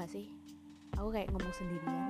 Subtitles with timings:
[0.00, 0.32] nggak sih?
[0.96, 2.08] Aku kayak ngomong sendirian.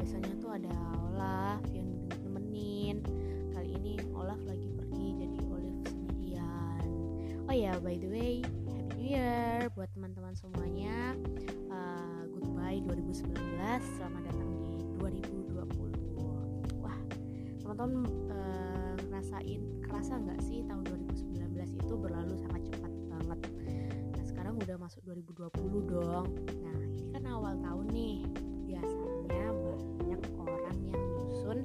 [0.00, 0.72] Biasanya tuh ada
[1.12, 1.92] Olaf yang
[2.24, 3.04] nemenin.
[3.52, 6.88] Kali ini Olaf lagi pergi jadi Olaf sendirian.
[7.44, 8.40] Oh ya by the way
[8.72, 11.12] Happy New Year buat teman-teman semuanya.
[11.68, 13.28] Uh, goodbye 2019
[14.00, 16.96] selamat datang di 2020 wah
[17.60, 23.40] teman-teman uh, ngerasain kerasa nggak sih tahun 2019 itu berlalu sangat cepat banget
[24.46, 25.02] sekarang udah masuk
[25.58, 26.26] 2020 dong.
[26.62, 28.22] Nah ini kan awal tahun nih.
[28.70, 31.58] Biasanya banyak orang yang nyusun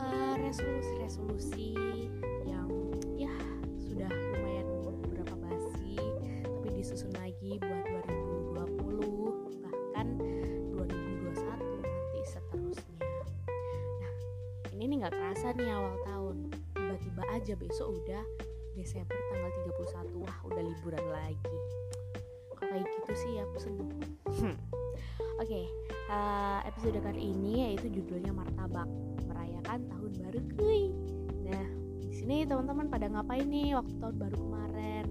[0.00, 1.76] uh, resolusi-resolusi
[2.48, 2.72] yang
[3.20, 3.28] ya
[3.76, 4.64] sudah lumayan
[5.04, 6.00] beberapa basi
[6.40, 10.06] tapi disusun lagi buat 2020 bahkan
[10.72, 11.36] 2021
[11.84, 12.96] nanti seterusnya.
[14.00, 14.14] Nah
[14.72, 16.48] ini nih nggak kerasa nih awal tahun.
[16.72, 18.24] Tiba-tiba aja besok udah
[18.72, 19.52] Desember tanggal
[20.08, 21.60] 31 wah udah liburan lagi
[23.14, 23.90] sih aku seneng
[24.28, 24.54] hmm.
[25.38, 25.64] oke okay,
[26.10, 28.86] uh, episode kali ini yaitu judulnya martabak
[29.30, 30.40] merayakan tahun baru.
[30.58, 30.82] Kuy
[31.46, 31.66] nah
[32.06, 35.06] di sini teman-teman pada ngapain nih waktu tahun baru kemarin?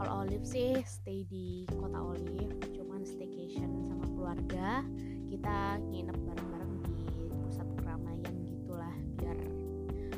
[0.00, 4.82] Kalau Olive sih stay di kota Olive cuman staycation sama keluarga.
[5.30, 6.94] Kita nginep bareng-bareng di
[7.46, 9.38] pusat keramaian gitulah biar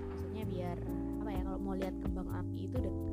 [0.09, 0.77] maksudnya biar
[1.21, 3.12] apa ya kalau mau lihat kembang api itu deket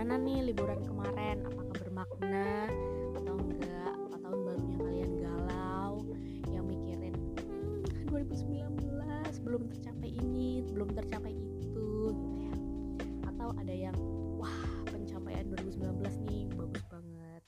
[0.00, 1.44] gimana nih liburan kemarin?
[1.44, 2.72] Apakah bermakna
[3.20, 3.92] atau enggak?
[4.08, 5.94] Apa tahun barunya kalian galau?
[6.48, 12.54] Yang mikirin hmm, 2019 belum tercapai ini belum tercapai itu gitu ya.
[13.28, 13.92] Atau ada yang
[14.40, 14.56] wah
[14.88, 16.00] pencapaian 2019
[16.32, 17.42] nih bagus banget.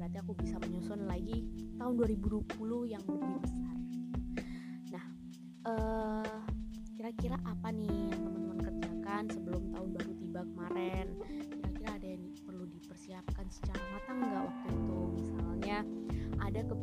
[0.00, 1.44] Berarti aku bisa menyusun lagi
[1.76, 2.48] tahun 2020
[2.88, 3.76] yang lebih besar.
[4.88, 5.04] Nah
[5.68, 6.40] eh
[6.96, 7.99] kira-kira apa nih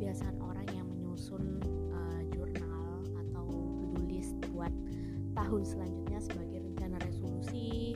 [0.08, 1.60] kebiasaan orang yang menyusun
[1.92, 3.44] uh, jurnal atau
[3.76, 4.72] to-do list buat
[5.36, 7.92] tahun selanjutnya sebagai rencana resolusi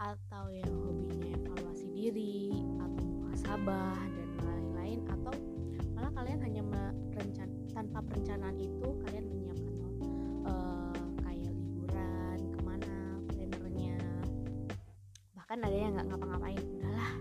[0.00, 5.36] atau yang hobinya evaluasi diri atau muhasabah dan lain-lain atau
[5.92, 9.92] malah kalian hanya merencan tanpa perencanaan itu kalian menyiapkan
[10.48, 12.96] uh, kayak liburan ke mana
[13.36, 14.00] plannernya.
[15.36, 17.12] Bahkan ada yang nggak ngapa-ngapain udahlah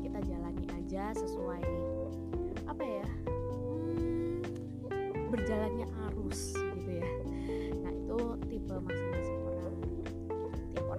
[0.00, 1.73] kita jalani aja sesuai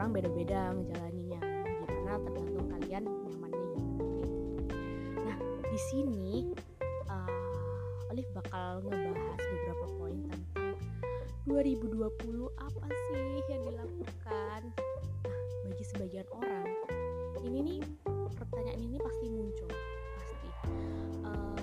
[0.05, 4.21] orang beda-beda ngejalaninya gimana tergantung kalian nyamannya gimana
[5.25, 6.53] nah di sini
[7.09, 10.77] uh, Olive bakal ngebahas beberapa poin tentang
[11.49, 12.05] 2020
[12.53, 14.61] apa sih yang dilakukan.
[15.25, 16.69] Nah bagi sebagian orang
[17.41, 17.79] ini nih
[18.37, 19.73] pertanyaan ini pasti muncul
[20.22, 20.49] pasti.
[21.25, 21.57] Uh,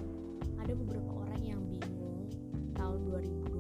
[0.59, 2.27] ada beberapa orang yang bingung
[2.75, 3.52] tahun 2020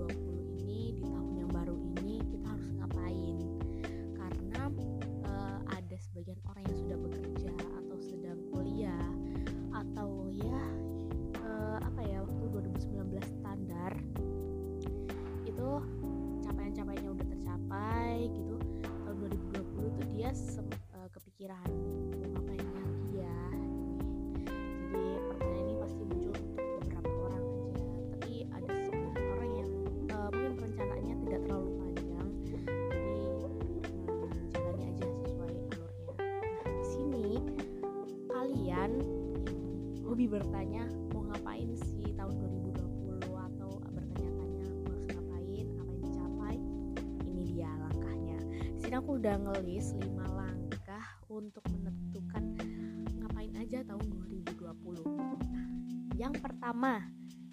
[40.33, 42.33] bertanya mau ngapain sih tahun
[42.73, 45.67] 2020 atau bertanya-tanya harus ngapain?
[45.77, 46.57] Apa yang dicapai?
[47.29, 48.39] Ini dia langkahnya.
[48.73, 52.57] Di sini aku udah ngelis 5 langkah untuk menentukan
[53.21, 55.37] ngapain aja tahun 2020 nah
[56.17, 57.05] yang pertama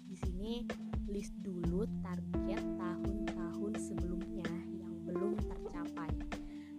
[0.08, 0.64] di sini
[1.04, 6.08] list dulu target tahun-tahun sebelumnya yang belum tercapai.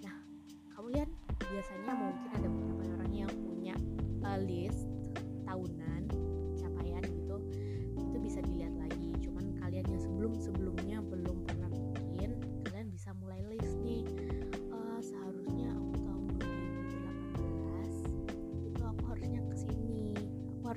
[0.02, 0.18] Nah
[0.74, 2.31] kalian biasanya mungkin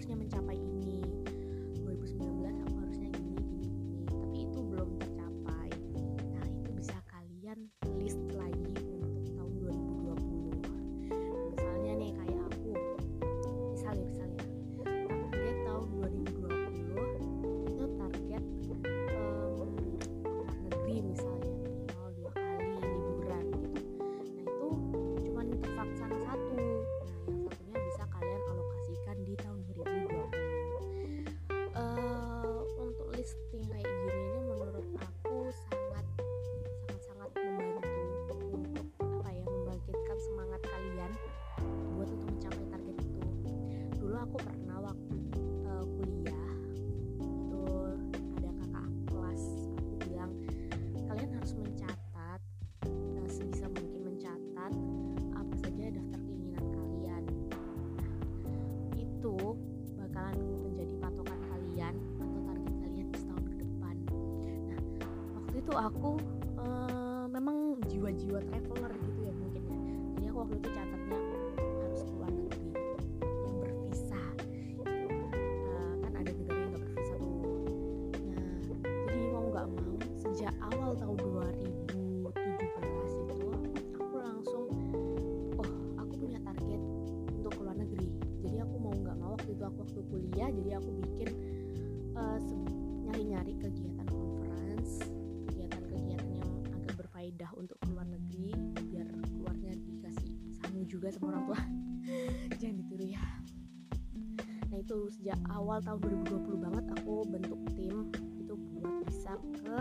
[0.05, 0.64] aku harusnya mencapai
[44.25, 45.17] aku pernah waktu
[45.69, 46.57] uh, kuliah
[47.21, 47.65] itu
[48.41, 49.43] ada kakak kelas
[49.77, 50.33] aku bilang
[51.05, 52.41] kalian harus mencatat
[52.89, 54.73] uh, sebisa mungkin mencatat
[55.37, 57.23] apa saja daftar keinginan kalian.
[58.49, 59.37] Nah, itu
[60.01, 60.41] bakalan
[60.73, 63.97] menjadi patokan kalian atau target kalian di setahun ke depan.
[64.73, 64.81] Nah
[65.37, 66.11] waktu itu aku
[66.65, 69.77] uh, memang jiwa-jiwa traveler gitu ya mungkin ya.
[70.17, 71.34] Jadi aku waktu itu catatnya aku
[101.05, 101.61] juga sama orang tua.
[102.65, 103.25] Jangan ditiru ya.
[104.73, 108.09] Nah itu sejak awal tahun 2020 banget aku bentuk tim
[108.41, 109.79] itu buat bisa ke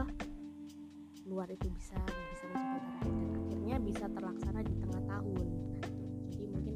[1.24, 5.48] luar itu bisa bisa mencapai target dan akhirnya bisa terlaksana di tengah tahun.
[5.48, 5.96] Nah itu
[6.28, 6.76] jadi mungkin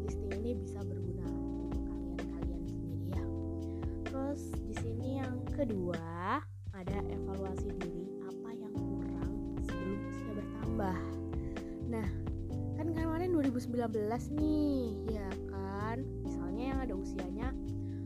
[0.00, 3.24] listing ini bisa berguna untuk kalian-kalian sendiri ya.
[4.08, 6.40] Terus di sini yang kedua
[13.74, 15.98] 19 nih ya kan?
[16.22, 17.48] Misalnya yang ada usianya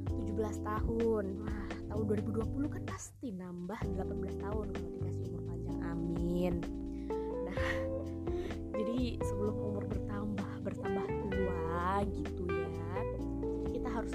[0.08, 1.24] 17 tahun.
[1.44, 5.80] Wah tahun 2020 kan pasti nambah 18 tahun kalau dikasih umur panjang.
[5.84, 6.54] Amin.
[7.44, 7.60] Nah
[8.80, 13.04] jadi sebelum umur bertambah bertambah tua gitu ya
[13.68, 14.14] kita harus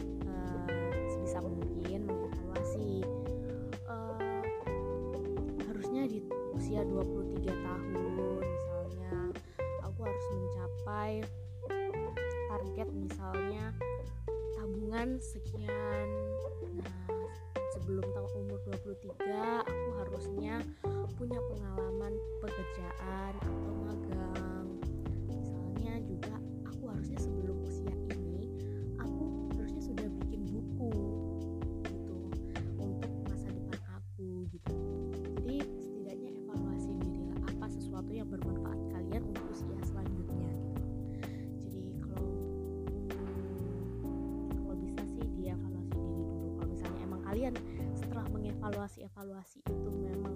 [49.24, 50.36] evaluasi itu memang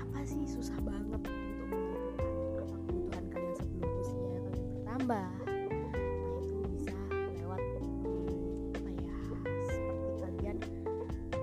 [0.00, 1.68] apa sih susah banget untuk
[2.08, 5.28] menentukan apa kebutuhan kalian sebelum usia kalian bertambah.
[5.44, 6.96] Nah itu bisa
[7.36, 7.60] lewat
[8.72, 9.16] apa ya
[9.68, 10.56] seperti kalian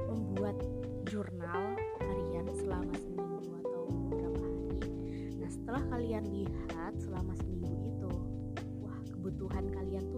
[0.09, 0.57] membuat
[1.05, 4.81] jurnal harian selama seminggu atau beberapa hari.
[5.37, 8.09] Nah setelah kalian lihat selama seminggu itu
[8.81, 10.16] wah kebutuhan kalian tuh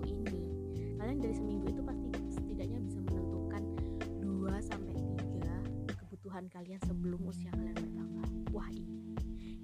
[6.49, 8.27] kalian sebelum usia kalian bertambah.
[8.51, 9.15] Wah ini.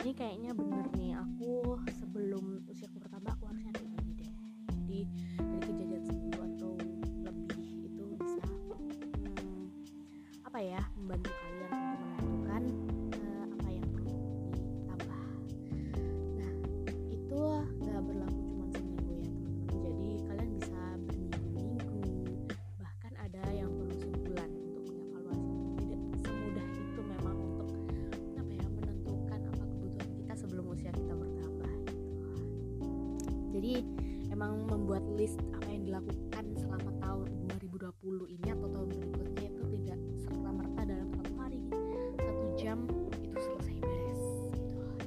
[0.05, 1.34] Ini kayaknya bener nih aku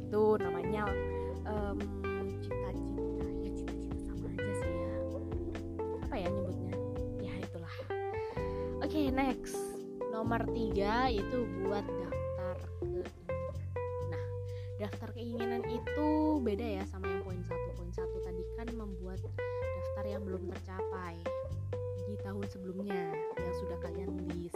[0.09, 0.88] itu namanya
[1.45, 1.77] em,
[2.41, 3.05] cita-cita.
[3.45, 4.93] Ya cita-cita sama aja sih ya.
[6.09, 6.75] Apa ya nyebutnya?
[7.21, 7.75] Ya itulah.
[8.81, 9.61] Oke next.
[10.09, 13.12] Nomor tiga itu buat daftar keinginan.
[14.09, 14.25] Nah
[14.81, 16.09] daftar keinginan itu
[16.41, 17.69] beda ya sama yang poin satu.
[17.77, 19.21] Poin satu tadi kan membuat
[19.53, 21.21] daftar yang belum tercapai
[22.09, 24.09] di tahun sebelumnya yang sudah kalian
[24.41, 24.48] list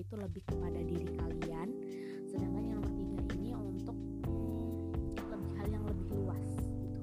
[0.00, 1.68] itu lebih kepada diri kalian.
[2.24, 3.96] Sedangkan yang nomor tiga ini untuk
[5.28, 7.00] lebih hal yang lebih luas gitu.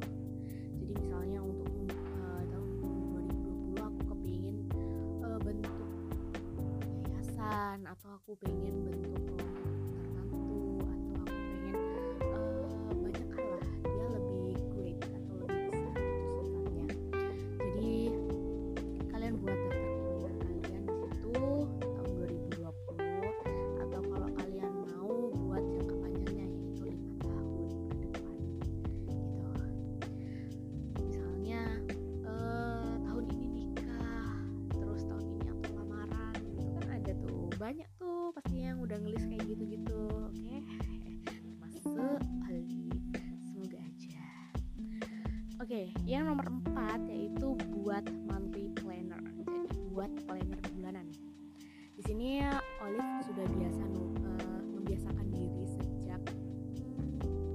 [0.82, 2.70] Jadi misalnya untuk eh, tahun
[3.78, 4.58] 2020 aku kepingin
[5.22, 5.78] eh, bentuk
[7.06, 9.67] yayasan atau aku pengen bentuk kelompok
[38.88, 40.00] udah ngelis kayak gitu-gitu
[40.32, 40.56] oke?
[41.60, 42.24] Masuk termasuk
[43.44, 44.24] semoga aja
[45.60, 51.10] oke yang nomor empat yaitu buat monthly planner jadi buat planner bulanan.
[51.98, 53.84] Di sini ya, Olive sudah biasa
[54.24, 56.22] uh, membiasakan diri sejak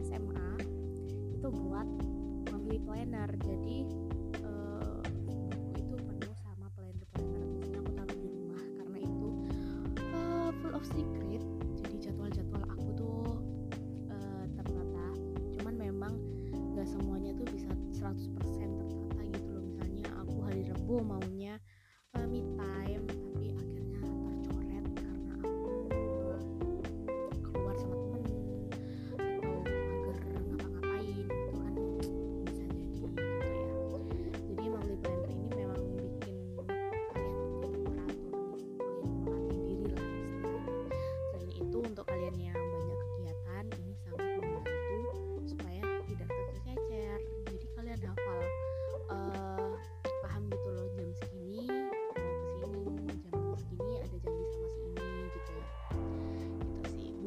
[0.02, 0.50] SMA
[1.32, 1.86] itu buat
[2.50, 3.30] monthly planner.
[3.46, 3.86] Jadi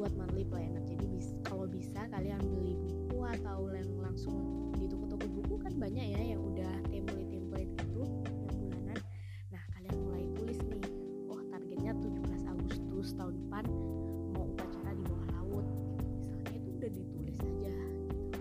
[0.06, 0.78] buat monthly planner.
[0.86, 6.14] Jadi bis, kalau bisa kalian beli buku atau yang langsung di toko-toko buku kan banyak
[6.14, 8.98] ya yang udah template-template gitu yang bulanan.
[9.50, 10.86] Nah kalian mulai tulis nih
[11.26, 13.64] oh targetnya 17 Agustus tahun depan
[14.30, 15.66] mau upacara di bawah laut.
[16.30, 17.74] Misalnya itu udah ditulis aja
[18.06, 18.38] gitu.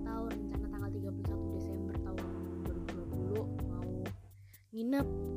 [0.00, 2.24] Atau rencana tanggal 31 Desember tahun
[2.64, 3.92] 2020 mau
[4.72, 5.35] nginep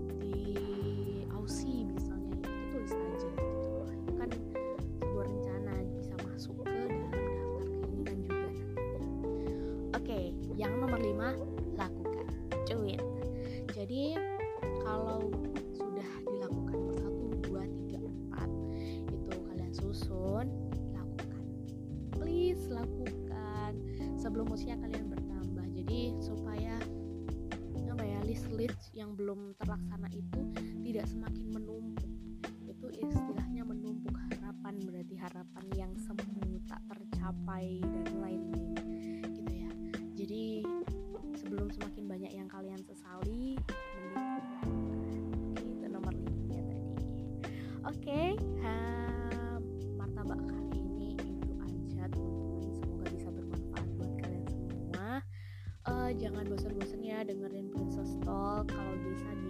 [24.40, 25.68] sebelum usia kalian bertambah.
[25.76, 26.80] Jadi supaya
[27.92, 30.48] apa ya list-list yang belum terlaksana itu
[30.80, 32.08] tidak semakin menumpuk.
[32.64, 38.80] Itu istilahnya menumpuk harapan berarti harapan yang semu tak tercapai dan lain-lain
[39.28, 39.72] gitu ya.
[40.16, 40.64] Jadi
[41.36, 41.99] sebelum semakin
[56.30, 59.50] jangan bosan-bosan ya dengerin Princess Talk kalau bisa di